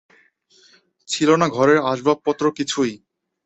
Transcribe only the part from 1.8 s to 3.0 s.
আসবাবপত্র কিছুই।